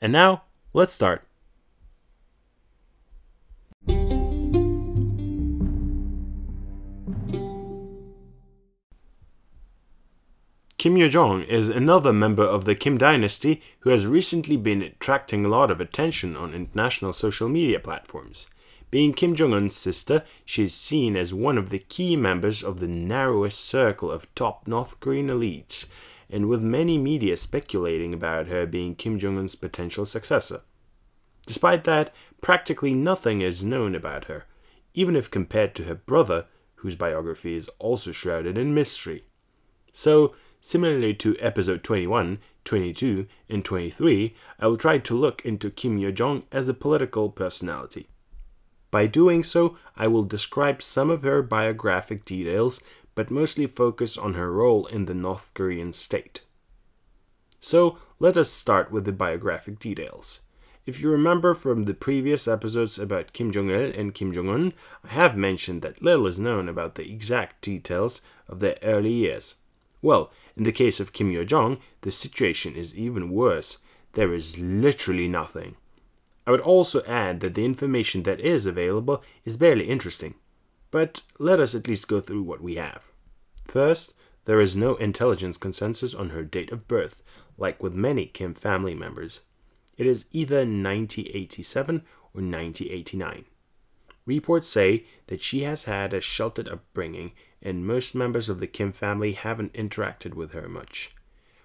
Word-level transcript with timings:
And 0.00 0.12
now, 0.12 0.42
let's 0.72 0.92
start. 0.92 1.27
Kim 10.78 10.96
Yo 10.96 11.08
Jong 11.08 11.42
is 11.42 11.68
another 11.68 12.12
member 12.12 12.44
of 12.44 12.64
the 12.64 12.76
Kim 12.76 12.96
dynasty 12.96 13.60
who 13.80 13.90
has 13.90 14.06
recently 14.06 14.56
been 14.56 14.80
attracting 14.80 15.44
a 15.44 15.48
lot 15.48 15.72
of 15.72 15.80
attention 15.80 16.36
on 16.36 16.54
international 16.54 17.12
social 17.12 17.48
media 17.48 17.80
platforms. 17.80 18.46
Being 18.88 19.12
Kim 19.12 19.34
Jong 19.34 19.52
un's 19.52 19.74
sister, 19.74 20.22
she 20.44 20.62
is 20.62 20.72
seen 20.72 21.16
as 21.16 21.34
one 21.34 21.58
of 21.58 21.70
the 21.70 21.80
key 21.80 22.14
members 22.14 22.62
of 22.62 22.78
the 22.78 22.86
narrowest 22.86 23.58
circle 23.58 24.08
of 24.08 24.32
top 24.36 24.68
North 24.68 25.00
Korean 25.00 25.26
elites, 25.26 25.86
and 26.30 26.48
with 26.48 26.62
many 26.62 26.96
media 26.96 27.36
speculating 27.36 28.14
about 28.14 28.46
her 28.46 28.64
being 28.64 28.94
Kim 28.94 29.18
Jong 29.18 29.36
un's 29.36 29.56
potential 29.56 30.06
successor. 30.06 30.60
Despite 31.44 31.82
that, 31.84 32.14
practically 32.40 32.94
nothing 32.94 33.40
is 33.40 33.64
known 33.64 33.96
about 33.96 34.26
her, 34.26 34.46
even 34.94 35.16
if 35.16 35.28
compared 35.28 35.74
to 35.74 35.84
her 35.86 35.96
brother, 35.96 36.46
whose 36.76 36.94
biography 36.94 37.56
is 37.56 37.68
also 37.80 38.12
shrouded 38.12 38.56
in 38.56 38.72
mystery. 38.74 39.24
So, 39.90 40.36
Similarly 40.60 41.14
to 41.14 41.38
episode 41.38 41.84
21, 41.84 42.38
22, 42.64 43.26
and 43.48 43.64
23, 43.64 44.34
I 44.58 44.66
will 44.66 44.76
try 44.76 44.98
to 44.98 45.16
look 45.16 45.44
into 45.44 45.70
Kim 45.70 45.98
Yo 45.98 46.10
Jong 46.10 46.42
as 46.50 46.68
a 46.68 46.74
political 46.74 47.30
personality. 47.30 48.08
By 48.90 49.06
doing 49.06 49.42
so, 49.42 49.76
I 49.96 50.08
will 50.08 50.24
describe 50.24 50.82
some 50.82 51.10
of 51.10 51.22
her 51.22 51.42
biographic 51.42 52.24
details, 52.24 52.82
but 53.14 53.30
mostly 53.30 53.66
focus 53.66 54.18
on 54.18 54.34
her 54.34 54.52
role 54.52 54.86
in 54.86 55.04
the 55.04 55.14
North 55.14 55.52
Korean 55.54 55.92
state. 55.92 56.40
So, 57.60 57.98
let 58.18 58.36
us 58.36 58.50
start 58.50 58.90
with 58.90 59.04
the 59.04 59.12
biographic 59.12 59.78
details. 59.78 60.40
If 60.86 61.00
you 61.02 61.10
remember 61.10 61.54
from 61.54 61.84
the 61.84 61.94
previous 61.94 62.48
episodes 62.48 62.98
about 62.98 63.32
Kim 63.32 63.50
Jong 63.50 63.70
il 63.70 63.92
and 63.94 64.14
Kim 64.14 64.32
Jong 64.32 64.48
un, 64.48 64.72
I 65.04 65.08
have 65.08 65.36
mentioned 65.36 65.82
that 65.82 66.02
little 66.02 66.26
is 66.26 66.38
known 66.38 66.68
about 66.68 66.94
the 66.94 67.10
exact 67.10 67.60
details 67.60 68.22
of 68.48 68.60
their 68.60 68.78
early 68.82 69.12
years. 69.12 69.56
Well, 70.00 70.30
in 70.58 70.64
the 70.64 70.72
case 70.72 70.98
of 70.98 71.12
Kim 71.12 71.30
Yo 71.30 71.44
Jong, 71.44 71.78
the 72.00 72.10
situation 72.10 72.74
is 72.74 72.94
even 72.96 73.30
worse. 73.30 73.78
There 74.14 74.34
is 74.34 74.58
literally 74.58 75.28
nothing. 75.28 75.76
I 76.46 76.50
would 76.50 76.60
also 76.60 77.04
add 77.04 77.38
that 77.40 77.54
the 77.54 77.64
information 77.64 78.24
that 78.24 78.40
is 78.40 78.66
available 78.66 79.22
is 79.44 79.56
barely 79.56 79.88
interesting. 79.88 80.34
But 80.90 81.22
let 81.38 81.60
us 81.60 81.76
at 81.76 81.86
least 81.86 82.08
go 82.08 82.20
through 82.20 82.42
what 82.42 82.60
we 82.60 82.74
have. 82.74 83.04
First, 83.66 84.14
there 84.46 84.60
is 84.60 84.74
no 84.74 84.96
intelligence 84.96 85.56
consensus 85.58 86.12
on 86.14 86.30
her 86.30 86.42
date 86.42 86.72
of 86.72 86.88
birth, 86.88 87.22
like 87.56 87.80
with 87.80 87.94
many 87.94 88.26
Kim 88.26 88.54
family 88.54 88.94
members. 88.94 89.42
It 89.96 90.06
is 90.06 90.26
either 90.32 90.56
1987 90.56 91.96
or 92.34 92.42
1989. 92.42 93.44
Reports 94.26 94.68
say 94.68 95.04
that 95.28 95.40
she 95.40 95.62
has 95.62 95.84
had 95.84 96.12
a 96.12 96.20
sheltered 96.20 96.68
upbringing 96.68 97.32
and 97.62 97.86
most 97.86 98.14
members 98.14 98.48
of 98.48 98.60
the 98.60 98.66
Kim 98.66 98.92
family 98.92 99.32
haven't 99.32 99.72
interacted 99.72 100.34
with 100.34 100.52
her 100.52 100.68
much. 100.68 101.14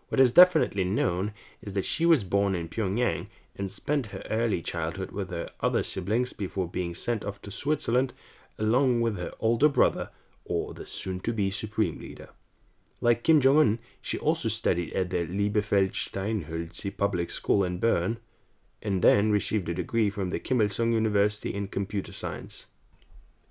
What 0.10 0.20
is 0.20 0.32
definitely 0.32 0.84
known 0.84 1.34
is 1.62 1.74
that 1.74 1.86
she 1.86 2.06
was 2.06 2.24
born 2.24 2.56
in 2.56 2.70
Pyongyang 2.70 3.28
and 3.56 3.70
spent 3.70 4.08
her 4.08 4.24
early 4.30 4.62
childhood 4.62 5.12
with 5.12 5.30
her 5.30 5.50
other 5.60 5.84
siblings 5.84 6.34
before 6.34 6.68
being 6.68 6.96
sent 6.96 7.24
off 7.24 7.42
to 7.42 7.52
Switzerland 7.52 8.14
along 8.58 9.02
with 9.02 9.18
her 9.18 9.32
older 9.40 9.70
brother 9.70 10.10
or 10.46 10.74
the 10.74 10.86
soon 10.86 11.20
to 11.22 11.34
be 11.34 11.50
supreme 11.50 12.00
leader. 12.00 12.30
Like 13.02 13.24
Kim 13.24 13.42
Jong 13.42 13.58
un, 13.58 13.80
she 14.02 14.18
also 14.18 14.50
studied 14.50 14.94
at 14.94 15.10
the 15.10 15.26
Liebefeld 15.26 15.92
Steinhölzli 15.92 16.96
Public 16.96 17.32
School 17.32 17.64
in 17.64 17.80
Bern 17.80 18.18
and 18.82 19.02
then 19.02 19.32
received 19.32 19.70
a 19.70 19.74
degree 19.74 20.10
from 20.10 20.30
the 20.30 20.40
Kim 20.40 20.62
Il 20.62 20.70
sung 20.70 20.94
University 20.94 21.54
in 21.54 21.68
Computer 21.68 22.14
Science. 22.14 22.66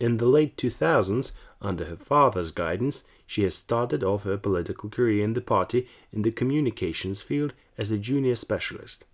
In 0.02 0.16
the 0.16 0.26
late 0.26 0.56
2000s, 0.56 1.30
under 1.60 1.84
her 1.84 1.94
father's 1.94 2.50
guidance, 2.50 3.04
she 3.24 3.44
has 3.44 3.54
started 3.54 4.02
off 4.02 4.24
her 4.24 4.36
political 4.36 4.90
career 4.90 5.22
in 5.22 5.34
the 5.34 5.40
party 5.40 5.86
in 6.10 6.22
the 6.22 6.32
communications 6.32 7.22
field 7.22 7.54
as 7.78 7.92
a 7.92 7.98
junior 7.98 8.34
specialist. 8.34 9.04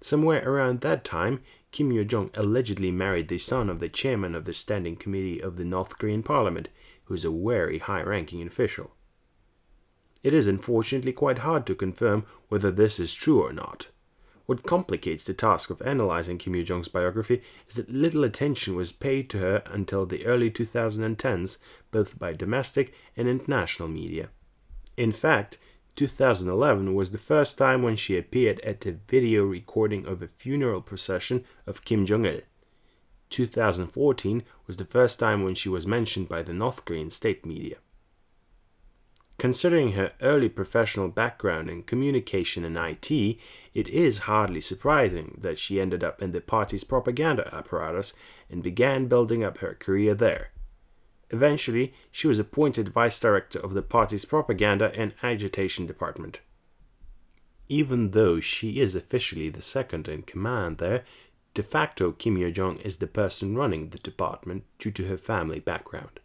Somewhere 0.00 0.48
around 0.48 0.82
that 0.82 1.02
time, 1.02 1.40
Kim 1.72 1.90
Yo 1.90 2.04
Jong 2.04 2.30
allegedly 2.34 2.92
married 2.92 3.26
the 3.26 3.38
son 3.38 3.68
of 3.68 3.80
the 3.80 3.88
chairman 3.88 4.36
of 4.36 4.44
the 4.44 4.54
Standing 4.54 4.94
Committee 4.94 5.40
of 5.40 5.56
the 5.56 5.64
North 5.64 5.98
Korean 5.98 6.22
Parliament, 6.22 6.68
who 7.06 7.14
is 7.14 7.24
a 7.24 7.30
very 7.32 7.80
high 7.80 8.02
ranking 8.02 8.46
official. 8.46 8.92
It 10.22 10.32
is 10.32 10.46
unfortunately 10.46 11.12
quite 11.12 11.38
hard 11.38 11.66
to 11.66 11.74
confirm 11.74 12.26
whether 12.48 12.70
this 12.70 13.00
is 13.00 13.12
true 13.12 13.42
or 13.42 13.52
not. 13.52 13.88
What 14.50 14.64
complicates 14.64 15.22
the 15.22 15.32
task 15.32 15.70
of 15.70 15.80
analyzing 15.82 16.36
Kim 16.36 16.56
Yo 16.56 16.64
Jong's 16.64 16.88
biography 16.88 17.40
is 17.68 17.76
that 17.76 17.88
little 17.88 18.24
attention 18.24 18.74
was 18.74 18.90
paid 18.90 19.30
to 19.30 19.38
her 19.38 19.62
until 19.66 20.06
the 20.06 20.26
early 20.26 20.50
2010s, 20.50 21.58
both 21.92 22.18
by 22.18 22.32
domestic 22.32 22.92
and 23.16 23.28
international 23.28 23.88
media. 23.88 24.30
In 24.96 25.12
fact, 25.12 25.58
2011 25.94 26.96
was 26.96 27.12
the 27.12 27.16
first 27.16 27.58
time 27.58 27.84
when 27.84 27.94
she 27.94 28.18
appeared 28.18 28.58
at 28.62 28.84
a 28.86 28.98
video 29.06 29.44
recording 29.44 30.04
of 30.04 30.20
a 30.20 30.26
funeral 30.26 30.80
procession 30.80 31.44
of 31.64 31.84
Kim 31.84 32.04
Jong 32.04 32.26
il. 32.26 32.40
2014 33.28 34.42
was 34.66 34.78
the 34.78 34.84
first 34.84 35.20
time 35.20 35.44
when 35.44 35.54
she 35.54 35.68
was 35.68 35.86
mentioned 35.86 36.28
by 36.28 36.42
the 36.42 36.52
North 36.52 36.84
Korean 36.84 37.10
state 37.10 37.46
media. 37.46 37.76
Considering 39.40 39.92
her 39.92 40.12
early 40.20 40.50
professional 40.50 41.08
background 41.08 41.70
in 41.70 41.82
communication 41.82 42.62
and 42.62 42.76
IT, 42.76 43.10
it 43.72 43.88
is 43.88 44.28
hardly 44.28 44.60
surprising 44.60 45.34
that 45.40 45.58
she 45.58 45.80
ended 45.80 46.04
up 46.04 46.20
in 46.20 46.32
the 46.32 46.42
party's 46.42 46.84
propaganda 46.84 47.48
apparatus 47.50 48.12
and 48.50 48.62
began 48.62 49.06
building 49.06 49.42
up 49.42 49.56
her 49.56 49.72
career 49.72 50.14
there. 50.14 50.50
Eventually, 51.30 51.94
she 52.10 52.28
was 52.28 52.38
appointed 52.38 52.90
vice 52.90 53.18
director 53.18 53.58
of 53.58 53.72
the 53.72 53.80
party's 53.80 54.26
propaganda 54.26 54.92
and 54.94 55.14
agitation 55.22 55.86
department. 55.86 56.40
Even 57.66 58.10
though 58.10 58.40
she 58.40 58.78
is 58.78 58.94
officially 58.94 59.48
the 59.48 59.62
second 59.62 60.06
in 60.06 60.20
command 60.20 60.76
there, 60.76 61.02
de 61.54 61.62
facto 61.62 62.12
Kim 62.12 62.36
Yo 62.36 62.50
Jong 62.50 62.76
is 62.80 62.98
the 62.98 63.06
person 63.06 63.56
running 63.56 63.88
the 63.88 63.98
department 64.00 64.64
due 64.78 64.90
to 64.90 65.06
her 65.06 65.16
family 65.16 65.60
background. 65.60 66.20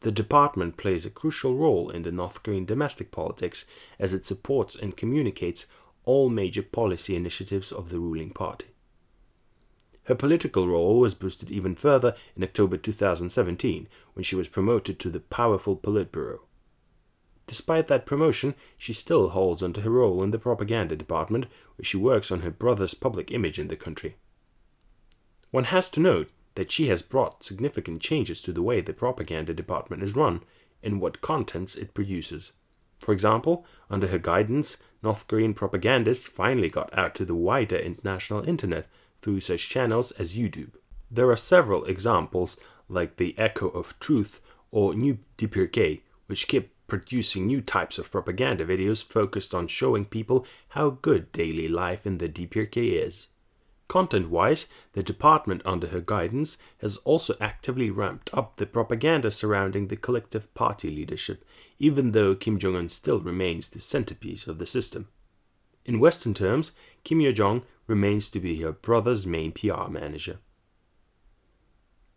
The 0.00 0.12
department 0.12 0.76
plays 0.76 1.04
a 1.04 1.10
crucial 1.10 1.56
role 1.56 1.90
in 1.90 2.02
the 2.02 2.12
North 2.12 2.42
Korean 2.42 2.64
domestic 2.64 3.10
politics 3.10 3.66
as 3.98 4.14
it 4.14 4.24
supports 4.24 4.76
and 4.76 4.96
communicates 4.96 5.66
all 6.04 6.28
major 6.28 6.62
policy 6.62 7.16
initiatives 7.16 7.72
of 7.72 7.90
the 7.90 7.98
ruling 7.98 8.30
party. 8.30 8.68
Her 10.04 10.14
political 10.14 10.66
role 10.66 11.00
was 11.00 11.14
boosted 11.14 11.50
even 11.50 11.74
further 11.74 12.14
in 12.34 12.42
October 12.42 12.78
2017 12.78 13.88
when 14.14 14.22
she 14.22 14.36
was 14.36 14.48
promoted 14.48 14.98
to 15.00 15.10
the 15.10 15.20
powerful 15.20 15.76
Politburo. 15.76 16.40
Despite 17.46 17.88
that 17.88 18.06
promotion, 18.06 18.54
she 18.76 18.92
still 18.92 19.30
holds 19.30 19.62
onto 19.62 19.80
her 19.80 19.90
role 19.90 20.22
in 20.22 20.30
the 20.30 20.38
propaganda 20.38 20.96
department, 20.96 21.46
where 21.76 21.84
she 21.84 21.96
works 21.96 22.30
on 22.30 22.40
her 22.40 22.50
brother's 22.50 22.94
public 22.94 23.30
image 23.30 23.58
in 23.58 23.68
the 23.68 23.76
country. 23.76 24.16
One 25.50 25.64
has 25.64 25.90
to 25.90 26.00
note 26.00 26.30
that 26.58 26.72
she 26.72 26.88
has 26.88 27.02
brought 27.02 27.44
significant 27.44 28.02
changes 28.02 28.40
to 28.42 28.52
the 28.52 28.60
way 28.60 28.80
the 28.80 28.92
propaganda 28.92 29.54
department 29.54 30.02
is 30.02 30.16
run 30.16 30.42
and 30.82 31.00
what 31.00 31.20
contents 31.20 31.76
it 31.76 31.94
produces. 31.94 32.50
For 32.98 33.12
example, 33.12 33.64
under 33.88 34.08
her 34.08 34.18
guidance, 34.18 34.76
North 35.00 35.28
Korean 35.28 35.54
propagandists 35.54 36.26
finally 36.26 36.68
got 36.68 36.92
out 36.98 37.14
to 37.14 37.24
the 37.24 37.36
wider 37.36 37.76
international 37.76 38.42
internet 38.42 38.88
through 39.22 39.38
such 39.38 39.68
channels 39.68 40.10
as 40.10 40.36
YouTube. 40.36 40.72
There 41.08 41.30
are 41.30 41.36
several 41.36 41.84
examples, 41.84 42.58
like 42.88 43.18
the 43.18 43.38
Echo 43.38 43.68
of 43.68 43.96
Truth 44.00 44.40
or 44.72 44.96
New 44.96 45.18
DPRK, 45.36 46.00
which 46.26 46.48
keep 46.48 46.72
producing 46.88 47.46
new 47.46 47.60
types 47.60 47.98
of 47.98 48.10
propaganda 48.10 48.66
videos 48.66 49.04
focused 49.04 49.54
on 49.54 49.68
showing 49.68 50.04
people 50.04 50.44
how 50.70 50.90
good 50.90 51.30
daily 51.30 51.68
life 51.68 52.04
in 52.04 52.18
the 52.18 52.28
DPRK 52.28 53.06
is. 53.06 53.28
Content 53.88 54.28
wise, 54.28 54.66
the 54.92 55.02
department 55.02 55.62
under 55.64 55.88
her 55.88 56.00
guidance 56.00 56.58
has 56.82 56.98
also 56.98 57.34
actively 57.40 57.90
ramped 57.90 58.28
up 58.34 58.56
the 58.56 58.66
propaganda 58.66 59.30
surrounding 59.30 59.88
the 59.88 59.96
collective 59.96 60.52
party 60.52 60.90
leadership, 60.90 61.42
even 61.78 62.12
though 62.12 62.34
Kim 62.34 62.58
Jong 62.58 62.76
un 62.76 62.90
still 62.90 63.18
remains 63.18 63.70
the 63.70 63.80
centerpiece 63.80 64.46
of 64.46 64.58
the 64.58 64.66
system. 64.66 65.08
In 65.86 66.00
Western 66.00 66.34
terms, 66.34 66.72
Kim 67.02 67.22
Yo 67.22 67.32
Jong 67.32 67.62
remains 67.86 68.28
to 68.28 68.40
be 68.40 68.60
her 68.60 68.72
brother's 68.72 69.26
main 69.26 69.52
PR 69.52 69.88
manager. 69.88 70.38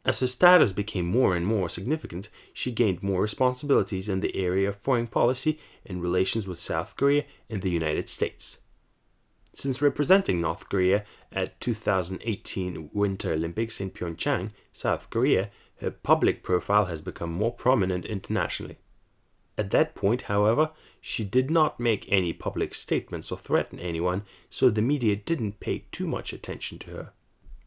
As 0.03 0.19
her 0.19 0.27
status 0.27 0.73
became 0.73 1.05
more 1.05 1.35
and 1.35 1.47
more 1.47 1.69
significant, 1.69 2.27
she 2.53 2.71
gained 2.71 3.01
more 3.01 3.21
responsibilities 3.21 4.09
in 4.09 4.19
the 4.19 4.35
area 4.35 4.67
of 4.67 4.75
foreign 4.75 5.07
policy 5.07 5.57
and 5.85 6.01
relations 6.01 6.49
with 6.49 6.59
South 6.59 6.97
Korea 6.97 7.23
and 7.49 7.61
the 7.61 7.69
United 7.69 8.09
States. 8.09 8.57
Since 9.53 9.81
representing 9.81 10.39
North 10.39 10.69
Korea 10.69 11.03
at 11.31 11.59
2018 11.59 12.89
Winter 12.93 13.33
Olympics 13.33 13.81
in 13.81 13.91
Pyeongchang, 13.91 14.51
South 14.71 15.09
Korea, 15.09 15.49
her 15.81 15.91
public 15.91 16.41
profile 16.41 16.85
has 16.85 17.01
become 17.01 17.31
more 17.33 17.51
prominent 17.51 18.05
internationally. 18.05 18.77
At 19.57 19.71
that 19.71 19.93
point, 19.93 20.23
however, 20.23 20.71
she 21.01 21.23
did 21.23 21.51
not 21.51 21.79
make 21.79 22.05
any 22.09 22.31
public 22.31 22.73
statements 22.73 23.31
or 23.31 23.37
threaten 23.37 23.79
anyone, 23.79 24.23
so 24.49 24.69
the 24.69 24.81
media 24.81 25.15
didn't 25.15 25.59
pay 25.59 25.85
too 25.91 26.07
much 26.07 26.31
attention 26.31 26.79
to 26.79 26.91
her. 26.91 27.13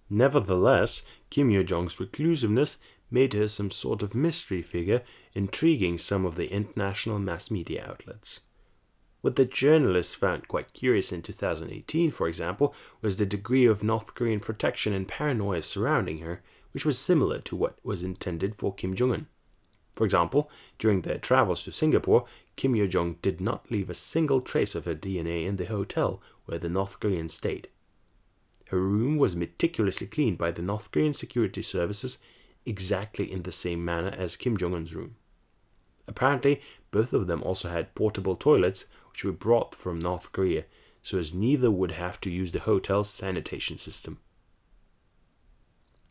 Nevertheless, 0.09 1.03
Kim 1.29 1.51
Yo 1.51 1.63
Jong's 1.63 2.01
reclusiveness 2.01 2.79
made 3.11 3.35
her 3.35 3.49
some 3.49 3.71
sort 3.71 4.03
of 4.03 4.15
mystery 4.15 4.63
figure, 4.63 5.03
intriguing 5.35 5.99
some 5.99 6.25
of 6.25 6.37
the 6.37 6.51
international 6.51 7.19
mass 7.19 7.51
media 7.51 7.87
outlets. 7.87 8.41
What 9.25 9.37
the 9.37 9.47
journalists 9.47 10.15
found 10.15 10.49
quite 10.49 10.75
curious 10.75 11.11
in 11.11 11.23
2018, 11.23 12.11
for 12.11 12.29
example, 12.29 12.75
was 13.01 13.17
the 13.17 13.25
degree 13.25 13.65
of 13.65 13.83
North 13.83 14.15
Korean 14.15 14.39
protection 14.39 14.93
and 14.93 15.09
paranoia 15.09 15.63
surrounding 15.63 16.19
her, 16.19 16.43
which 16.73 16.85
was 16.85 16.99
similar 16.99 17.39
to 17.39 17.57
what 17.57 17.79
was 17.83 18.03
intended 18.03 18.55
for 18.55 18.75
Kim 18.75 18.95
Jong 18.95 19.13
un. 19.13 19.27
For 19.95 20.05
example, 20.05 20.51
during 20.79 21.01
their 21.01 21.17
travels 21.17 21.65
to 21.65 21.73
Singapore, 21.73 22.27
Kim 22.57 22.77
Yo 22.77 22.87
Jong 22.87 23.17
did 23.23 23.41
not 23.41 23.71
leave 23.71 23.89
a 23.89 23.95
single 23.95 24.43
trace 24.43 24.75
of 24.75 24.85
her 24.85 24.95
DNA 24.95 25.47
in 25.47 25.57
the 25.57 25.65
hotel 25.65 26.21
where 26.45 26.59
the 26.59 26.69
North 26.69 27.01
Koreans 27.01 27.33
stayed. 27.33 27.69
Her 28.69 28.79
room 28.79 29.17
was 29.17 29.35
meticulously 29.35 30.07
cleaned 30.07 30.37
by 30.37 30.51
the 30.51 30.61
North 30.61 30.93
Korean 30.93 31.15
security 31.15 31.63
services 31.63 32.19
exactly 32.67 33.33
in 33.33 33.45
the 33.45 33.53
same 33.53 33.83
manner 33.83 34.15
as 34.19 34.37
Kim 34.37 34.59
Jong 34.59 34.75
un's 34.75 34.95
room. 34.95 35.17
Apparently, 36.07 36.61
both 36.91 37.15
of 37.15 37.27
them 37.27 37.43
also 37.43 37.71
had 37.71 37.95
portable 37.95 38.37
toilets 38.37 38.85
which 39.23 39.39
brought 39.39 39.75
from 39.75 39.99
North 39.99 40.33
Korea, 40.33 40.65
so 41.03 41.19
as 41.19 41.35
neither 41.35 41.71
would 41.71 41.93
have 41.93 42.21
to 42.23 42.31
use 42.31 42.53
the 42.53 42.61
hotel's 42.61 43.11
sanitation 43.11 43.79
system. 43.79 44.19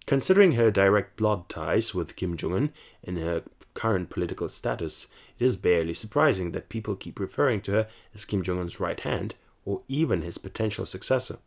Considering 0.06 0.54
her 0.54 0.70
direct 0.70 1.18
blood 1.18 1.50
ties 1.50 1.96
with 1.96 2.16
Kim 2.16 2.36
Jong 2.38 2.54
un 2.54 2.74
and 3.04 3.18
her 3.18 3.44
current 3.74 4.10
political 4.10 4.48
status, 4.48 5.08
it 5.40 5.44
is 5.44 5.56
barely 5.58 5.94
surprising 5.94 6.52
that 6.52 6.70
people 6.70 6.96
keep 6.96 7.20
referring 7.20 7.62
to 7.62 7.72
her 7.72 7.88
as 8.14 8.26
Kim 8.26 8.44
Jong 8.44 8.60
un's 8.60 8.80
right 8.80 9.00
hand 9.00 9.36
or 9.66 9.82
even 9.88 10.22
his 10.22 10.38
potential 10.38 10.86
successor. 10.86 11.38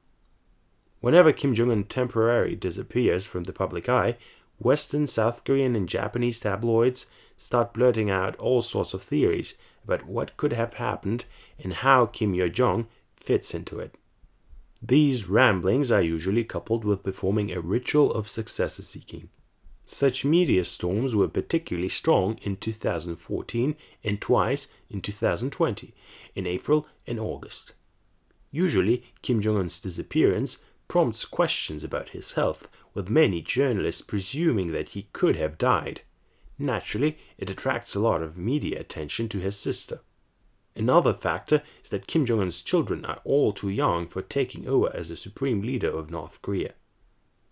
Whenever 1.01 1.33
Kim 1.33 1.55
Jong 1.55 1.71
un 1.71 1.85
temporarily 1.85 2.57
disappears 2.57 3.27
from 3.27 3.45
the 3.45 3.53
public 3.53 3.89
eye, 3.89 4.17
Western, 4.59 5.07
South 5.07 5.45
Korean, 5.45 5.77
and 5.77 5.89
Japanese 5.89 6.41
tabloids 6.41 7.07
start 7.37 7.75
blurting 7.75 8.11
out 8.11 8.37
all 8.37 8.63
sorts 8.63 8.95
of 8.95 9.03
theories 9.03 9.55
about 9.85 10.07
what 10.07 10.37
could 10.37 10.53
have 10.53 10.75
happened 10.75 11.25
and 11.63 11.75
how 11.75 12.07
Kim 12.07 12.35
Yo 12.35 12.49
Jong 12.49 12.87
fits 13.17 13.55
into 13.55 13.79
it. 13.79 13.95
These 14.83 15.29
ramblings 15.29 15.91
are 15.91 16.03
usually 16.03 16.45
coupled 16.45 16.85
with 16.85 17.03
performing 17.03 17.51
a 17.51 17.61
ritual 17.61 18.13
of 18.13 18.29
successor 18.29 18.83
seeking. 18.83 19.29
Such 19.85 20.25
media 20.25 20.65
storms 20.65 21.15
were 21.15 21.29
particularly 21.29 21.89
strong 21.89 22.39
in 22.43 22.57
2014 22.57 23.77
and 24.03 24.21
twice 24.21 24.69
in 24.91 25.01
2020, 25.01 25.95
in 26.35 26.47
April 26.47 26.87
and 27.07 27.21
August. 27.21 27.73
Usually, 28.51 29.05
Kim 29.23 29.41
Jong 29.41 29.59
un's 29.59 29.79
disappearance 29.79 30.59
prompts 30.89 31.25
questions 31.25 31.83
about 31.85 32.11
his 32.11 32.33
health, 32.33 32.69
with 32.95 33.11
many 33.11 33.43
journalists 33.43 34.03
presuming 34.03 34.73
that 34.73 34.91
he 34.91 35.09
could 35.13 35.37
have 35.37 35.59
died. 35.59 36.03
Naturally, 36.59 37.19
it 37.39 37.51
attracts 37.51 37.95
a 37.95 38.01
lot 38.01 38.23
of 38.23 38.37
media 38.37 38.81
attention 38.81 39.29
to 39.29 39.39
his 39.39 39.57
sister. 39.57 40.01
Another 40.75 41.15
factor 41.15 41.63
is 41.83 41.91
that 41.91 42.07
Kim 42.07 42.27
Jong 42.27 42.41
un's 42.41 42.61
children 42.61 43.05
are 43.05 43.21
all 43.25 43.53
too 43.53 43.71
young 43.71 44.07
for 44.07 44.23
taking 44.23 44.69
over 44.69 44.95
as 44.95 45.09
the 45.09 45.17
supreme 45.17 45.63
leader 45.63 45.89
of 45.89 46.11
North 46.11 46.43
Korea. 46.43 46.75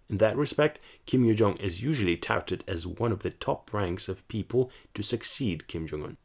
In 0.09 0.19
that 0.19 0.37
respect, 0.37 0.81
Kim 1.07 1.25
Yo 1.25 1.33
Jong 1.33 1.57
is 1.57 1.83
usually 1.83 2.19
touted 2.19 2.63
as 2.69 2.87
one 2.87 3.11
of 3.11 3.21
the 3.21 3.31
top 3.31 3.73
ranks 3.73 4.09
of 4.09 4.29
people 4.29 4.71
to 4.93 5.03
succeed 5.03 5.67
Kim 5.67 5.87
Jong 5.87 6.03
un. 6.03 6.17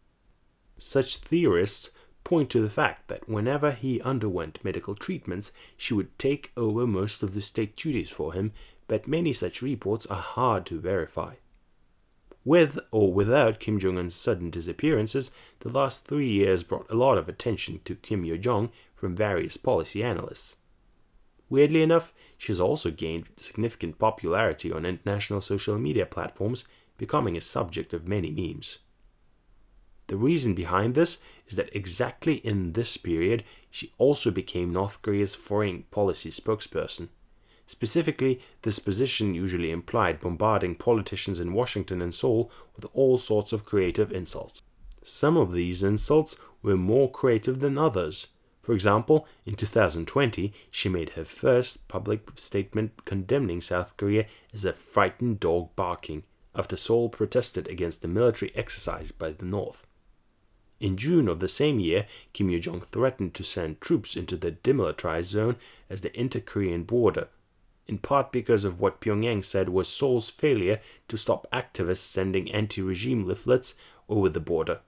Such 0.78 1.18
theorists 1.18 1.92
point 2.24 2.50
to 2.52 2.62
the 2.62 2.70
fact 2.70 3.08
that 3.08 3.28
whenever 3.28 3.72
he 3.72 4.02
underwent 4.02 4.64
medical 4.64 4.96
treatments, 4.96 5.52
she 5.78 5.94
would 5.94 6.18
take 6.20 6.52
over 6.56 6.86
most 6.86 7.24
of 7.24 7.34
the 7.34 7.42
state 7.42 7.76
duties 7.76 8.10
for 8.10 8.34
him, 8.34 8.52
but 8.88 9.08
many 9.08 9.34
such 9.34 9.62
reports 9.62 10.06
are 10.08 10.22
hard 10.22 10.66
to 10.68 10.80
verify. 10.80 11.36
With 12.46 12.80
or 12.92 13.14
without 13.14 13.60
Kim 13.60 13.80
Jong 13.80 13.98
un's 13.98 14.16
sudden 14.16 14.50
disappearances, 14.50 15.32
the 15.60 15.70
last 15.70 16.06
three 16.06 16.30
years 16.30 16.64
brought 16.64 16.90
a 16.90 16.96
lot 16.96 17.18
of 17.18 17.28
attention 17.28 17.82
to 17.86 17.96
Kim 17.96 18.24
Yo 18.24 18.38
Jong 18.38 18.72
from 18.96 19.16
various 19.16 19.58
policy 19.58 20.04
analysts. 20.04 20.56
Weirdly 21.50 21.82
enough, 21.82 22.14
she 22.38 22.48
has 22.48 22.60
also 22.60 22.92
gained 22.92 23.30
significant 23.38 23.98
popularity 23.98 24.72
on 24.72 24.86
international 24.86 25.42
social 25.42 25.78
media 25.78 26.06
platforms, 26.06 26.66
becoming 26.98 27.36
a 27.36 27.42
subject 27.42 27.94
of 27.94 28.08
many 28.08 28.30
memes. 28.30 28.80
The 30.10 30.18
reason 30.18 30.56
behind 30.56 30.96
this 30.96 31.20
is 31.48 31.56
that 31.58 31.76
exactly 31.76 32.38
in 32.38 32.74
this 32.74 32.98
period, 32.98 33.44
she 33.70 33.94
also 34.00 34.32
became 34.32 34.74
North 34.74 35.04
Korea's 35.04 35.36
foreign 35.36 35.84
policy 35.92 36.32
spokesperson. 36.32 37.10
Specifically, 37.68 38.42
this 38.64 38.80
position 38.80 39.36
usually 39.36 39.70
implied 39.70 40.20
bombarding 40.20 40.74
politicians 40.74 41.40
in 41.40 41.54
Washington 41.54 42.02
and 42.02 42.16
Seoul 42.16 42.50
with 42.76 42.88
all 42.92 43.20
sorts 43.20 43.54
of 43.54 43.66
creative 43.66 44.12
insults. 44.12 44.64
Some 45.04 45.38
of 45.38 45.52
these 45.52 45.84
insults 45.84 46.36
were 46.64 46.76
more 46.76 47.12
creative 47.12 47.60
than 47.60 47.78
others. 47.78 48.26
For 48.64 48.74
example, 48.74 49.28
in 49.46 49.54
2020, 49.54 50.52
she 50.72 50.90
made 50.90 51.10
her 51.10 51.24
first 51.24 51.88
public 51.88 52.32
statement 52.36 53.06
condemning 53.06 53.62
South 53.62 53.96
Korea 53.96 54.26
as 54.56 54.66
a 54.66 54.74
frightened 54.74 55.40
dog 55.40 55.76
barking 55.76 56.24
after 56.56 56.76
Seoul 56.76 57.10
protested 57.10 57.68
against 57.68 58.02
the 58.02 58.08
military 58.08 58.52
exercise 58.56 59.12
by 59.12 59.34
the 59.34 59.46
North. 59.46 59.86
In 60.80 60.98
June 60.98 61.28
of 61.28 61.40
the 61.40 61.50
same 61.50 61.80
year, 61.80 62.06
Kim 62.34 62.50
Yo 62.50 62.60
Jong 62.60 62.82
threatened 62.82 63.34
to 63.36 63.44
send 63.44 63.82
troops 63.82 64.16
into 64.16 64.38
the 64.38 64.52
demilitarized 64.52 65.26
zone 65.26 65.58
as 65.90 66.02
the 66.02 66.20
inter 66.20 66.40
Korean 66.40 66.84
border 66.84 67.28
in 67.90 67.98
part 67.98 68.32
because 68.32 68.64
of 68.64 68.80
what 68.80 69.02
Pyongyang 69.02 69.44
said 69.44 69.68
was 69.68 69.90
Seoul's 69.90 70.30
failure 70.30 70.80
to 71.08 71.18
stop 71.18 71.48
activists 71.52 71.98
sending 71.98 72.52
anti 72.52 72.84
regime 72.84 73.26
leaflets 73.26 73.74
over 74.08 74.30
the 74.30 74.40
border. 74.40 74.82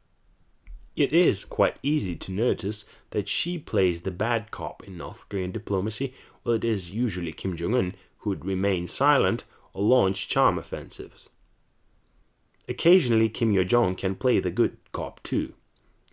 It 0.95 1.11
is 1.11 1.43
quite 1.43 1.77
easy 1.81 2.15
to 2.17 2.31
notice 2.31 2.85
that 3.09 3.27
she 3.27 3.57
plays 3.57 4.01
the 4.01 4.11
bad 4.11 4.51
cop 4.51 4.83
in 4.83 4.97
North 4.97 5.27
Korean 5.29 5.51
diplomacy, 5.51 6.13
while 6.43 6.53
it 6.55 6.63
is 6.63 6.91
usually 6.91 7.33
Kim 7.33 7.55
Jong 7.55 7.73
un 7.73 7.95
who 8.19 8.29
would 8.29 8.45
remain 8.45 8.87
silent 8.87 9.45
or 9.73 9.81
launch 9.81 10.27
charm 10.27 10.59
offensives. 10.59 11.29
Occasionally, 12.67 13.29
Kim 13.29 13.51
Yo 13.51 13.63
Jong 13.63 13.95
can 13.95 14.13
play 14.13 14.39
the 14.39 14.51
good 14.51 14.77
cop 14.91 15.23
too. 15.23 15.55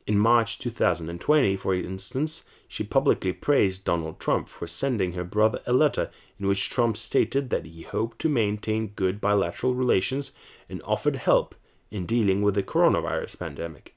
In 0.09 0.19
March 0.19 0.59
2020, 0.59 1.55
for 1.57 1.75
instance, 1.75 2.43
she 2.67 2.83
publicly 2.83 3.35
praised 3.35 3.85
Donald 3.85 4.19
Trump 4.19 4.49
for 4.49 4.67
sending 4.67 5.13
her 5.13 5.23
brother 5.23 5.61
a 5.67 5.75
letter 5.75 6.09
in 6.41 6.47
which 6.47 6.71
Trump 6.71 6.97
stated 6.97 7.51
that 7.51 7.67
he 7.67 7.83
hoped 7.83 8.19
to 8.21 8.31
maintain 8.31 8.95
good 8.97 9.21
bilateral 9.21 9.75
relations 9.75 10.33
and 10.67 10.83
offered 10.85 11.17
help 11.17 11.55
in 11.91 12.07
dealing 12.07 12.41
with 12.41 12.55
the 12.55 12.63
coronavirus 12.63 13.39
pandemic. 13.39 13.97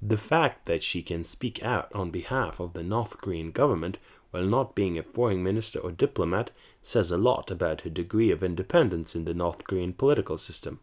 The 0.00 0.16
fact 0.16 0.66
that 0.66 0.84
she 0.84 1.02
can 1.02 1.24
speak 1.24 1.60
out 1.64 1.92
on 1.92 2.12
behalf 2.12 2.60
of 2.60 2.72
the 2.72 2.84
North 2.84 3.20
Korean 3.20 3.50
government 3.50 3.98
while 4.30 4.44
not 4.44 4.76
being 4.76 4.96
a 4.96 5.02
foreign 5.02 5.42
minister 5.42 5.80
or 5.80 5.90
diplomat 5.90 6.52
says 6.82 7.10
a 7.10 7.18
lot 7.18 7.50
about 7.50 7.80
her 7.80 7.90
degree 7.90 8.30
of 8.30 8.44
independence 8.44 9.16
in 9.16 9.24
the 9.24 9.34
North 9.34 9.64
Korean 9.64 9.92
political 9.92 10.38
system. 10.38 10.78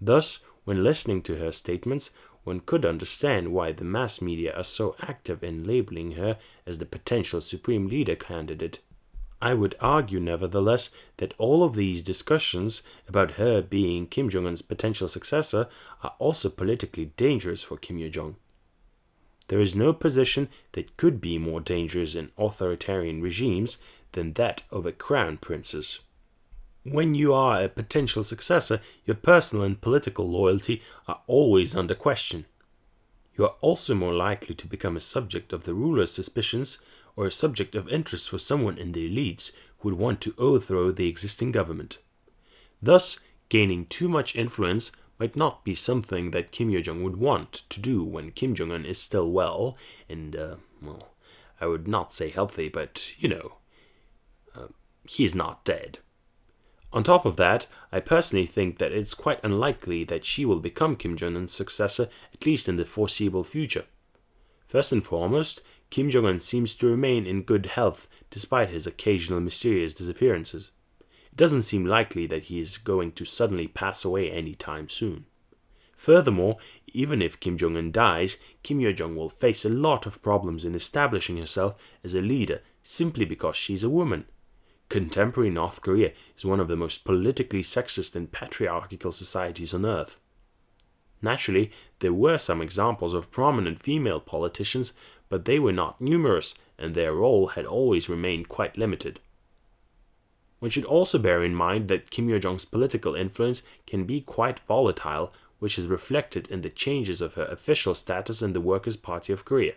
Thus, 0.00 0.38
when 0.64 0.82
listening 0.82 1.20
to 1.24 1.36
her 1.36 1.52
statements, 1.52 2.12
one 2.44 2.60
could 2.60 2.84
understand 2.84 3.52
why 3.52 3.72
the 3.72 3.84
mass 3.84 4.20
media 4.20 4.54
are 4.54 4.64
so 4.64 4.94
active 5.00 5.42
in 5.42 5.64
labeling 5.64 6.12
her 6.12 6.38
as 6.66 6.78
the 6.78 6.86
potential 6.86 7.40
supreme 7.40 7.88
leader 7.88 8.14
candidate. 8.14 8.78
I 9.42 9.52
would 9.52 9.74
argue, 9.80 10.20
nevertheless, 10.20 10.90
that 11.18 11.34
all 11.36 11.64
of 11.64 11.74
these 11.74 12.02
discussions 12.02 12.82
about 13.08 13.32
her 13.32 13.60
being 13.60 14.06
Kim 14.06 14.30
Jong 14.30 14.46
un's 14.46 14.62
potential 14.62 15.08
successor 15.08 15.68
are 16.02 16.14
also 16.18 16.48
politically 16.48 17.12
dangerous 17.16 17.62
for 17.62 17.76
Kim 17.76 17.98
Yo 17.98 18.08
jong. 18.08 18.36
There 19.48 19.60
is 19.60 19.76
no 19.76 19.92
position 19.92 20.48
that 20.72 20.96
could 20.96 21.20
be 21.20 21.36
more 21.36 21.60
dangerous 21.60 22.14
in 22.14 22.30
authoritarian 22.38 23.20
regimes 23.20 23.76
than 24.12 24.32
that 24.34 24.62
of 24.70 24.86
a 24.86 24.92
crown 24.92 25.36
princess. 25.36 26.00
When 26.84 27.14
you 27.14 27.32
are 27.32 27.62
a 27.62 27.68
potential 27.70 28.22
successor, 28.22 28.78
your 29.06 29.14
personal 29.16 29.64
and 29.64 29.80
political 29.80 30.28
loyalty 30.28 30.82
are 31.08 31.22
always 31.26 31.74
under 31.74 31.94
question. 31.94 32.44
You 33.38 33.46
are 33.46 33.54
also 33.62 33.94
more 33.94 34.12
likely 34.12 34.54
to 34.54 34.66
become 34.66 34.94
a 34.94 35.00
subject 35.00 35.54
of 35.54 35.64
the 35.64 35.72
ruler's 35.72 36.12
suspicions 36.12 36.78
or 37.16 37.26
a 37.26 37.30
subject 37.30 37.74
of 37.74 37.88
interest 37.88 38.28
for 38.28 38.38
someone 38.38 38.76
in 38.76 38.92
the 38.92 39.08
elites 39.08 39.50
who 39.78 39.88
would 39.88 39.98
want 39.98 40.20
to 40.20 40.34
overthrow 40.36 40.92
the 40.92 41.08
existing 41.08 41.52
government. 41.52 41.98
Thus, 42.82 43.18
gaining 43.48 43.86
too 43.86 44.08
much 44.08 44.36
influence 44.36 44.92
might 45.18 45.36
not 45.36 45.64
be 45.64 45.74
something 45.74 46.32
that 46.32 46.52
Kim 46.52 46.68
Yo 46.68 46.82
Jong 46.82 47.02
would 47.02 47.16
want 47.16 47.62
to 47.70 47.80
do 47.80 48.04
when 48.04 48.30
Kim 48.30 48.54
Jong 48.54 48.70
un 48.70 48.84
is 48.84 49.00
still 49.00 49.30
well 49.30 49.78
and, 50.06 50.36
uh, 50.36 50.56
well, 50.82 51.14
I 51.62 51.66
would 51.66 51.88
not 51.88 52.12
say 52.12 52.28
healthy, 52.28 52.68
but 52.68 53.14
you 53.18 53.28
know, 53.28 53.54
uh, 54.54 54.66
he's 55.08 55.34
not 55.34 55.64
dead. 55.64 56.00
On 56.94 57.02
top 57.02 57.24
of 57.24 57.34
that, 57.36 57.66
I 57.90 57.98
personally 57.98 58.46
think 58.46 58.78
that 58.78 58.92
it's 58.92 59.14
quite 59.14 59.42
unlikely 59.42 60.04
that 60.04 60.24
she 60.24 60.44
will 60.44 60.60
become 60.60 60.94
Kim 60.94 61.16
Jong 61.16 61.34
un's 61.36 61.52
successor, 61.52 62.08
at 62.32 62.46
least 62.46 62.68
in 62.68 62.76
the 62.76 62.84
foreseeable 62.84 63.42
future. 63.42 63.86
First 64.68 64.92
and 64.92 65.04
foremost, 65.04 65.60
Kim 65.90 66.08
Jong 66.08 66.24
un 66.24 66.38
seems 66.38 66.72
to 66.76 66.86
remain 66.86 67.26
in 67.26 67.42
good 67.42 67.66
health 67.66 68.06
despite 68.30 68.68
his 68.68 68.86
occasional 68.86 69.40
mysterious 69.40 69.92
disappearances. 69.92 70.70
It 71.00 71.36
doesn't 71.36 71.62
seem 71.62 71.84
likely 71.84 72.28
that 72.28 72.44
he 72.44 72.60
is 72.60 72.78
going 72.78 73.10
to 73.12 73.24
suddenly 73.24 73.66
pass 73.66 74.04
away 74.04 74.30
any 74.30 74.54
time 74.54 74.88
soon. 74.88 75.26
Furthermore, 75.96 76.58
even 76.92 77.20
if 77.20 77.40
Kim 77.40 77.58
Jong 77.58 77.76
un 77.76 77.90
dies, 77.90 78.36
Kim 78.62 78.78
Yo 78.78 78.92
jong 78.92 79.16
will 79.16 79.28
face 79.28 79.64
a 79.64 79.68
lot 79.68 80.06
of 80.06 80.22
problems 80.22 80.64
in 80.64 80.76
establishing 80.76 81.38
herself 81.38 81.74
as 82.04 82.14
a 82.14 82.20
leader 82.20 82.60
simply 82.84 83.24
because 83.24 83.56
she's 83.56 83.82
a 83.82 83.90
woman. 83.90 84.26
Contemporary 84.88 85.50
North 85.50 85.80
Korea 85.80 86.12
is 86.36 86.44
one 86.44 86.60
of 86.60 86.68
the 86.68 86.76
most 86.76 87.04
politically 87.04 87.62
sexist 87.62 88.14
and 88.14 88.30
patriarchal 88.30 89.12
societies 89.12 89.74
on 89.74 89.84
earth. 89.84 90.18
Naturally, 91.20 91.70
there 92.00 92.12
were 92.12 92.38
some 92.38 92.60
examples 92.60 93.14
of 93.14 93.30
prominent 93.30 93.82
female 93.82 94.20
politicians, 94.20 94.92
but 95.28 95.46
they 95.46 95.58
were 95.58 95.72
not 95.72 96.00
numerous, 96.00 96.54
and 96.78 96.94
their 96.94 97.14
role 97.14 97.48
had 97.48 97.64
always 97.64 98.08
remained 98.08 98.48
quite 98.48 98.76
limited. 98.76 99.20
One 100.60 100.70
should 100.70 100.84
also 100.84 101.18
bear 101.18 101.42
in 101.42 101.54
mind 101.54 101.88
that 101.88 102.10
Kim 102.10 102.28
Yo 102.28 102.38
jong's 102.38 102.64
political 102.64 103.14
influence 103.14 103.62
can 103.86 104.04
be 104.04 104.20
quite 104.20 104.60
volatile, 104.60 105.32
which 105.58 105.78
is 105.78 105.86
reflected 105.86 106.46
in 106.48 106.60
the 106.60 106.70
changes 106.70 107.20
of 107.20 107.34
her 107.34 107.46
official 107.46 107.94
status 107.94 108.42
in 108.42 108.52
the 108.52 108.60
Workers' 108.60 108.96
Party 108.96 109.32
of 109.32 109.44
Korea. 109.44 109.74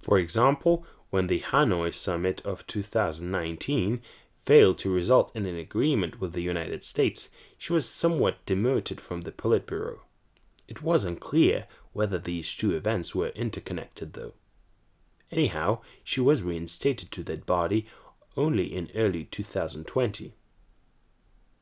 For 0.00 0.18
example, 0.18 0.86
when 1.10 1.26
the 1.26 1.40
Hanoi 1.40 1.92
summit 1.92 2.40
of 2.44 2.66
2019 2.66 4.00
failed 4.46 4.78
to 4.78 4.90
result 4.90 5.34
in 5.34 5.44
an 5.44 5.56
agreement 5.56 6.20
with 6.20 6.32
the 6.32 6.40
United 6.40 6.84
States, 6.84 7.28
she 7.58 7.72
was 7.72 7.88
somewhat 7.88 8.46
demoted 8.46 9.00
from 9.00 9.22
the 9.22 9.32
Politburo. 9.32 9.98
It 10.68 10.82
was 10.82 11.04
unclear 11.04 11.66
whether 11.92 12.18
these 12.18 12.54
two 12.54 12.74
events 12.74 13.14
were 13.14 13.28
interconnected, 13.30 14.12
though. 14.12 14.34
Anyhow, 15.32 15.80
she 16.04 16.20
was 16.20 16.42
reinstated 16.42 17.10
to 17.10 17.24
that 17.24 17.44
body 17.44 17.86
only 18.36 18.72
in 18.72 18.88
early 18.94 19.24
2020. 19.24 20.34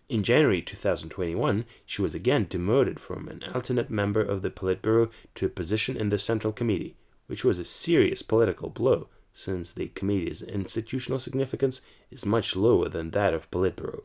In 0.08 0.22
January 0.22 0.60
2021, 0.60 1.64
she 1.86 2.02
was 2.02 2.14
again 2.14 2.46
demoted 2.46 3.00
from 3.00 3.28
an 3.28 3.42
alternate 3.54 3.88
member 3.88 4.20
of 4.20 4.42
the 4.42 4.50
Politburo 4.50 5.10
to 5.34 5.46
a 5.46 5.48
position 5.48 5.96
in 5.96 6.10
the 6.10 6.18
Central 6.18 6.52
Committee, 6.52 6.94
which 7.26 7.44
was 7.44 7.58
a 7.58 7.64
serious 7.64 8.20
political 8.20 8.68
blow 8.68 9.08
since 9.34 9.72
the 9.72 9.88
committee's 9.88 10.40
institutional 10.40 11.18
significance 11.18 11.82
is 12.10 12.24
much 12.24 12.54
lower 12.56 12.88
than 12.88 13.10
that 13.10 13.34
of 13.34 13.50
Politburo. 13.50 14.04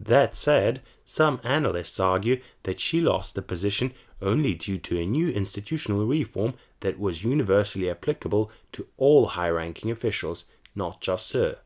That 0.00 0.34
said, 0.34 0.80
some 1.04 1.40
analysts 1.44 2.00
argue 2.00 2.40
that 2.64 2.80
she 2.80 3.00
lost 3.00 3.34
the 3.34 3.42
position 3.42 3.92
only 4.20 4.54
due 4.54 4.78
to 4.78 4.98
a 4.98 5.06
new 5.06 5.28
institutional 5.28 6.06
reform 6.06 6.54
that 6.80 6.98
was 6.98 7.22
universally 7.22 7.88
applicable 7.88 8.50
to 8.72 8.86
all 8.96 9.26
high 9.26 9.50
ranking 9.50 9.90
officials, 9.90 10.46
not 10.74 11.00
just 11.00 11.32
her. 11.32 11.58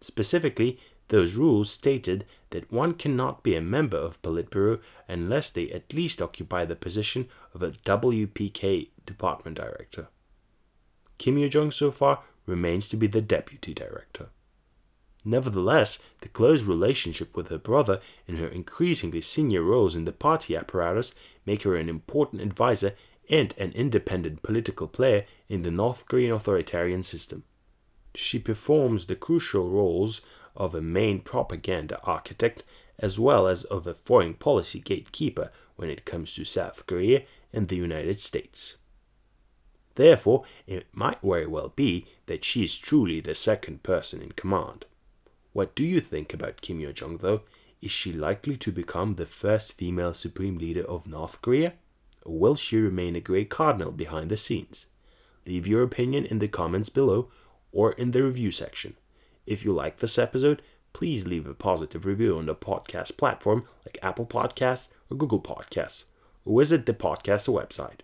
Specifically, 0.00 0.80
those 1.08 1.36
rules 1.36 1.70
stated 1.70 2.24
that 2.50 2.72
one 2.72 2.94
cannot 2.94 3.42
be 3.42 3.54
a 3.54 3.60
member 3.60 3.98
of 3.98 4.20
Politburo 4.22 4.80
unless 5.08 5.50
they 5.50 5.70
at 5.70 5.92
least 5.92 6.22
occupy 6.22 6.64
the 6.64 6.76
position 6.76 7.28
of 7.54 7.62
a 7.62 7.70
WPK 7.70 8.88
department 9.04 9.56
director. 9.56 10.08
Kim 11.18 11.36
Yo 11.36 11.48
jong 11.48 11.70
so 11.70 11.90
far 11.90 12.22
remains 12.46 12.88
to 12.88 12.96
be 12.96 13.06
the 13.06 13.20
deputy 13.20 13.74
director. 13.74 14.28
Nevertheless, 15.24 15.98
the 16.20 16.28
close 16.28 16.62
relationship 16.62 17.36
with 17.36 17.48
her 17.48 17.58
brother 17.58 18.00
and 18.26 18.38
her 18.38 18.46
increasingly 18.46 19.20
senior 19.20 19.62
roles 19.62 19.94
in 19.94 20.04
the 20.04 20.12
party 20.12 20.56
apparatus 20.56 21.14
make 21.44 21.62
her 21.64 21.76
an 21.76 21.88
important 21.88 22.40
advisor 22.40 22.94
and 23.28 23.54
an 23.58 23.72
independent 23.72 24.42
political 24.42 24.86
player 24.86 25.26
in 25.48 25.62
the 25.62 25.70
North 25.70 26.06
Korean 26.06 26.32
authoritarian 26.32 27.02
system. 27.02 27.44
She 28.14 28.38
performs 28.38 29.06
the 29.06 29.16
crucial 29.16 29.68
roles 29.68 30.20
of 30.56 30.74
a 30.74 30.80
main 30.80 31.20
propaganda 31.20 32.00
architect 32.04 32.62
as 32.98 33.18
well 33.18 33.46
as 33.46 33.64
of 33.64 33.86
a 33.86 33.94
foreign 33.94 34.34
policy 34.34 34.80
gatekeeper 34.80 35.50
when 35.76 35.90
it 35.90 36.04
comes 36.04 36.34
to 36.34 36.44
South 36.44 36.86
Korea 36.86 37.22
and 37.52 37.68
the 37.68 37.76
United 37.76 38.18
States. 38.18 38.76
Therefore, 39.98 40.44
it 40.64 40.86
might 40.92 41.20
very 41.22 41.48
well 41.48 41.72
be 41.74 42.06
that 42.26 42.44
she 42.44 42.62
is 42.62 42.78
truly 42.78 43.18
the 43.18 43.34
second 43.34 43.82
person 43.82 44.22
in 44.22 44.30
command. 44.30 44.86
What 45.52 45.74
do 45.74 45.84
you 45.84 46.00
think 46.00 46.32
about 46.32 46.60
Kim 46.60 46.78
Yo 46.78 46.92
jong, 46.92 47.16
though? 47.16 47.40
Is 47.82 47.90
she 47.90 48.12
likely 48.12 48.56
to 48.58 48.70
become 48.70 49.16
the 49.16 49.26
first 49.26 49.72
female 49.72 50.14
supreme 50.14 50.56
leader 50.56 50.84
of 50.84 51.08
North 51.08 51.42
Korea? 51.42 51.72
Or 52.24 52.38
will 52.38 52.54
she 52.54 52.78
remain 52.78 53.16
a 53.16 53.20
grey 53.20 53.44
cardinal 53.44 53.90
behind 53.90 54.30
the 54.30 54.36
scenes? 54.36 54.86
Leave 55.44 55.66
your 55.66 55.82
opinion 55.82 56.24
in 56.26 56.38
the 56.38 56.46
comments 56.46 56.90
below 56.90 57.28
or 57.72 57.90
in 57.94 58.12
the 58.12 58.22
review 58.22 58.52
section. 58.52 58.94
If 59.46 59.64
you 59.64 59.72
like 59.72 59.98
this 59.98 60.16
episode, 60.16 60.62
please 60.92 61.26
leave 61.26 61.48
a 61.48 61.54
positive 61.54 62.06
review 62.06 62.38
on 62.38 62.46
the 62.46 62.54
podcast 62.54 63.16
platform 63.16 63.64
like 63.84 63.98
Apple 64.00 64.26
Podcasts 64.26 64.90
or 65.10 65.16
Google 65.16 65.42
Podcasts, 65.42 66.04
or 66.44 66.60
visit 66.60 66.86
the 66.86 66.94
podcast 66.94 67.48
website. 67.48 68.02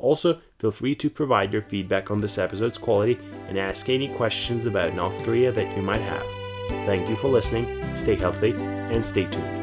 Also, 0.00 0.40
feel 0.58 0.70
free 0.70 0.94
to 0.96 1.10
provide 1.10 1.52
your 1.52 1.62
feedback 1.62 2.10
on 2.10 2.20
this 2.20 2.38
episode's 2.38 2.78
quality 2.78 3.18
and 3.48 3.58
ask 3.58 3.88
any 3.88 4.08
questions 4.08 4.66
about 4.66 4.94
North 4.94 5.22
Korea 5.24 5.52
that 5.52 5.76
you 5.76 5.82
might 5.82 6.00
have. 6.00 6.26
Thank 6.86 7.08
you 7.08 7.16
for 7.16 7.28
listening, 7.28 7.96
stay 7.96 8.16
healthy, 8.16 8.52
and 8.52 9.04
stay 9.04 9.26
tuned. 9.26 9.59